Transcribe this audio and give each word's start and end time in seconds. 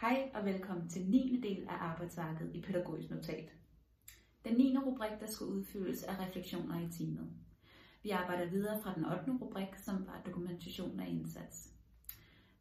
Hej 0.00 0.30
og 0.34 0.44
velkommen 0.44 0.88
til 0.88 1.02
9. 1.10 1.40
del 1.42 1.62
af 1.68 1.74
arbejdsværket 1.80 2.50
i 2.54 2.60
Pædagogisk 2.60 3.10
Notat. 3.10 3.52
Den 4.44 4.56
9. 4.56 4.76
rubrik, 4.86 5.10
der 5.20 5.26
skal 5.26 5.46
udfyldes, 5.46 6.02
er 6.02 6.26
refleksioner 6.26 6.80
i 6.80 6.92
teamet. 6.98 7.28
Vi 8.02 8.10
arbejder 8.10 8.50
videre 8.50 8.82
fra 8.82 8.94
den 8.94 9.04
8. 9.04 9.32
rubrik, 9.42 9.68
som 9.84 10.06
var 10.06 10.22
dokumentation 10.26 11.00
af 11.00 11.08
indsats. 11.08 11.68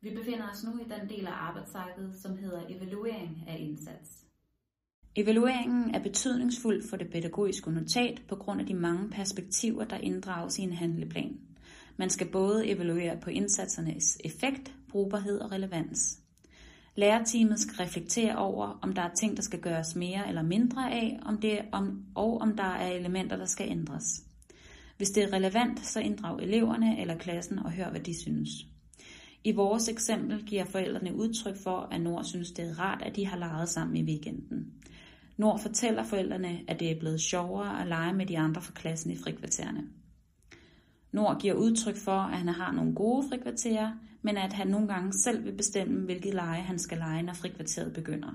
Vi 0.01 0.09
befinder 0.15 0.49
os 0.51 0.63
nu 0.63 0.79
i 0.79 0.89
den 0.89 1.09
del 1.09 1.27
af 1.27 1.31
arbejdsværket, 1.31 2.15
som 2.15 2.37
hedder 2.37 2.61
evaluering 2.69 3.43
af 3.47 3.57
indsats. 3.59 4.25
Evalueringen 5.15 5.95
er 5.95 6.03
betydningsfuld 6.03 6.89
for 6.89 6.97
det 6.97 7.11
pædagogiske 7.11 7.71
notat 7.71 8.21
på 8.29 8.35
grund 8.35 8.61
af 8.61 8.67
de 8.67 8.73
mange 8.73 9.09
perspektiver, 9.09 9.85
der 9.85 9.97
inddrages 9.97 10.59
i 10.59 10.61
en 10.61 10.73
handleplan. 10.73 11.39
Man 11.97 12.09
skal 12.09 12.31
både 12.31 12.67
evaluere 12.67 13.19
på 13.21 13.29
indsatsernes 13.29 14.17
effekt, 14.25 14.75
brugbarhed 14.89 15.39
og 15.39 15.51
relevans. 15.51 16.26
Lærerteamet 16.97 17.59
skal 17.59 17.75
reflektere 17.75 18.37
over, 18.37 18.79
om 18.81 18.93
der 18.93 19.01
er 19.01 19.13
ting, 19.19 19.37
der 19.37 19.43
skal 19.43 19.59
gøres 19.59 19.95
mere 19.95 20.27
eller 20.27 20.41
mindre 20.41 20.91
af, 20.91 21.19
om 21.25 21.37
det, 21.37 21.59
om, 21.71 22.05
og 22.15 22.41
om 22.41 22.57
der 22.57 22.63
er 22.63 22.91
elementer, 22.91 23.37
der 23.37 23.45
skal 23.45 23.69
ændres. 23.69 24.03
Hvis 24.97 25.09
det 25.09 25.23
er 25.23 25.33
relevant, 25.33 25.85
så 25.85 25.99
inddrag 25.99 26.43
eleverne 26.43 27.01
eller 27.01 27.17
klassen 27.17 27.59
og 27.59 27.71
hør, 27.71 27.89
hvad 27.89 27.99
de 27.99 28.21
synes. 28.21 28.49
I 29.43 29.51
vores 29.51 29.89
eksempel 29.89 30.45
giver 30.45 30.65
forældrene 30.65 31.15
udtryk 31.15 31.55
for, 31.63 31.87
at 31.91 32.01
Nord 32.01 32.23
synes, 32.23 32.51
det 32.51 32.65
er 32.65 32.79
rart, 32.79 33.01
at 33.01 33.15
de 33.15 33.25
har 33.25 33.37
leget 33.37 33.69
sammen 33.69 33.97
i 33.97 34.03
weekenden. 34.03 34.73
Nord 35.37 35.59
fortæller 35.59 36.03
forældrene, 36.03 36.59
at 36.67 36.79
det 36.79 36.91
er 36.91 36.99
blevet 36.99 37.21
sjovere 37.21 37.81
at 37.81 37.87
lege 37.87 38.13
med 38.13 38.25
de 38.25 38.37
andre 38.37 38.61
fra 38.61 38.73
klassen 38.73 39.11
i 39.11 39.17
frikvartererne. 39.17 39.83
Nord 41.11 41.41
giver 41.41 41.53
udtryk 41.53 41.97
for, 41.97 42.19
at 42.19 42.37
han 42.37 42.47
har 42.47 42.71
nogle 42.71 42.95
gode 42.95 43.29
frikvarterer, 43.29 43.91
men 44.21 44.37
at 44.37 44.53
han 44.53 44.67
nogle 44.67 44.87
gange 44.87 45.13
selv 45.13 45.45
vil 45.45 45.57
bestemme, 45.57 46.05
hvilket 46.05 46.33
leje 46.33 46.61
han 46.61 46.79
skal 46.79 46.97
lege, 46.97 47.23
når 47.23 47.33
frikvarteret 47.33 47.93
begynder. 47.93 48.29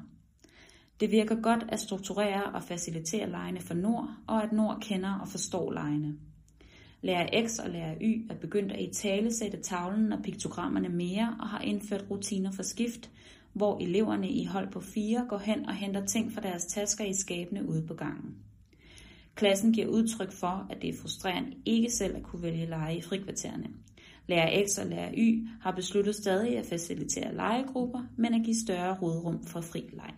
Det 1.01 1.11
virker 1.11 1.42
godt 1.42 1.64
at 1.69 1.81
strukturere 1.81 2.45
og 2.45 2.62
facilitere 2.62 3.31
lejene 3.31 3.61
for 3.61 3.75
Nord, 3.75 4.11
og 4.27 4.42
at 4.42 4.53
Nord 4.53 4.79
kender 4.81 5.14
og 5.14 5.29
forstår 5.29 5.73
lejene. 5.73 6.14
Lærer 7.03 7.47
X 7.48 7.59
og 7.59 7.70
lærer 7.70 7.95
Y 8.01 8.31
er 8.31 8.34
begyndt 8.34 8.73
at 8.73 8.81
i 8.81 8.95
tale 8.95 9.34
sætte 9.34 9.62
tavlen 9.62 10.12
og 10.12 10.23
piktogrammerne 10.23 10.89
mere 10.89 11.36
og 11.41 11.48
har 11.48 11.61
indført 11.61 12.05
rutiner 12.11 12.53
for 12.53 12.62
skift, 12.62 13.11
hvor 13.53 13.79
eleverne 13.79 14.31
i 14.31 14.45
hold 14.45 14.73
på 14.73 14.81
fire 14.81 15.27
går 15.29 15.39
hen 15.39 15.67
og 15.67 15.75
henter 15.75 16.07
ting 16.07 16.33
fra 16.33 16.41
deres 16.41 16.67
tasker 16.67 17.05
i 17.05 17.14
skabene 17.14 17.69
ude 17.69 17.86
på 17.86 17.95
gangen. 17.95 18.36
Klassen 19.34 19.72
giver 19.72 19.86
udtryk 19.86 20.33
for, 20.33 20.66
at 20.70 20.83
det 20.83 20.91
er 20.91 20.98
frustrerende 21.00 21.56
ikke 21.66 21.91
selv 21.91 22.16
at 22.16 22.22
kunne 22.22 22.42
vælge 22.42 22.66
lege 22.66 22.97
i 22.97 23.02
frikvartererne. 23.02 23.70
Lærer 24.28 24.66
X 24.66 24.78
og 24.78 24.86
lærer 24.86 25.12
Y 25.16 25.48
har 25.61 25.70
besluttet 25.70 26.14
stadig 26.14 26.58
at 26.58 26.66
facilitere 26.66 27.34
legegrupper, 27.34 28.02
men 28.16 28.34
at 28.34 28.44
give 28.44 28.56
større 28.66 28.98
rådrum 29.02 29.44
for 29.44 29.61
fri 29.61 29.91
leg. 29.92 30.14